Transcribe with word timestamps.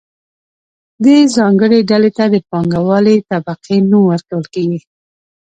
دې 1.03 1.17
ځانګړې 1.35 1.79
ډلې 1.89 2.11
ته 2.17 2.25
د 2.33 2.35
پانګوالې 2.49 3.15
طبقې 3.29 3.77
نوم 3.91 4.03
ورکول 4.11 4.45
کیږي. 4.53 4.79